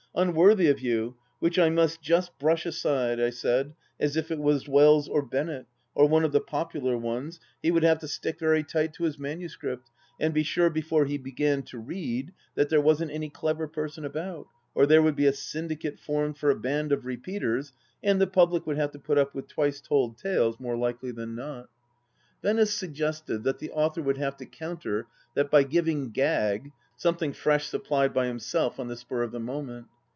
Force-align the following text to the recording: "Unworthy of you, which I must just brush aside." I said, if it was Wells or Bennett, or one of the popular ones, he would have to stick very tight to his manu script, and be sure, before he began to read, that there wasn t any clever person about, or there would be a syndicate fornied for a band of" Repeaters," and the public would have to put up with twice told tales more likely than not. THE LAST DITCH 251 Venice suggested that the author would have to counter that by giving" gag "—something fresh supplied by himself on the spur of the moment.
"Unworthy 0.21 0.67
of 0.67 0.81
you, 0.81 1.15
which 1.39 1.57
I 1.57 1.69
must 1.69 2.01
just 2.01 2.37
brush 2.37 2.65
aside." 2.65 3.17
I 3.21 3.29
said, 3.29 3.73
if 3.97 4.29
it 4.29 4.39
was 4.39 4.67
Wells 4.67 5.07
or 5.07 5.21
Bennett, 5.21 5.67
or 5.95 6.05
one 6.05 6.25
of 6.25 6.33
the 6.33 6.41
popular 6.41 6.97
ones, 6.97 7.39
he 7.63 7.71
would 7.71 7.83
have 7.85 7.99
to 7.99 8.09
stick 8.09 8.37
very 8.37 8.61
tight 8.61 8.91
to 8.95 9.05
his 9.05 9.17
manu 9.17 9.47
script, 9.47 9.89
and 10.19 10.33
be 10.33 10.43
sure, 10.43 10.69
before 10.69 11.05
he 11.05 11.17
began 11.17 11.63
to 11.63 11.77
read, 11.79 12.33
that 12.55 12.67
there 12.67 12.81
wasn 12.81 13.07
t 13.07 13.13
any 13.13 13.29
clever 13.29 13.69
person 13.69 14.03
about, 14.03 14.47
or 14.75 14.85
there 14.85 15.01
would 15.01 15.15
be 15.15 15.27
a 15.27 15.31
syndicate 15.31 15.97
fornied 15.97 16.35
for 16.37 16.49
a 16.49 16.59
band 16.59 16.91
of" 16.91 17.05
Repeaters," 17.05 17.71
and 18.03 18.19
the 18.19 18.27
public 18.27 18.67
would 18.67 18.75
have 18.77 18.91
to 18.91 18.99
put 18.99 19.17
up 19.17 19.33
with 19.33 19.47
twice 19.47 19.79
told 19.79 20.17
tales 20.17 20.59
more 20.59 20.75
likely 20.75 21.11
than 21.11 21.35
not. 21.35 21.69
THE 22.41 22.53
LAST 22.53 22.81
DITCH 22.81 22.97
251 22.97 22.97
Venice 22.97 23.13
suggested 23.39 23.43
that 23.45 23.59
the 23.59 23.71
author 23.71 24.01
would 24.01 24.17
have 24.17 24.35
to 24.35 24.45
counter 24.45 25.07
that 25.35 25.49
by 25.49 25.63
giving" 25.63 26.11
gag 26.11 26.73
"—something 26.97 27.31
fresh 27.31 27.67
supplied 27.67 28.13
by 28.13 28.27
himself 28.27 28.77
on 28.77 28.89
the 28.89 28.97
spur 28.97 29.21
of 29.23 29.31
the 29.31 29.39
moment. 29.39 29.87